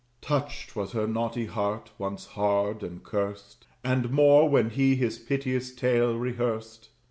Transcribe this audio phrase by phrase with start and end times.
[0.21, 5.75] Touched was her naughty heart, once hard and curst, And more when he his piteous
[5.75, 6.89] tale rehearsed.